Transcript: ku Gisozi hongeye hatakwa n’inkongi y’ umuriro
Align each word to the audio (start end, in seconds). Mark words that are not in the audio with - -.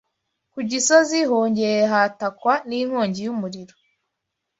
ku 0.51 0.59
Gisozi 0.69 1.19
hongeye 1.29 1.81
hatakwa 1.93 2.53
n’inkongi 2.69 3.19
y’ 3.25 3.31
umuriro 3.33 3.75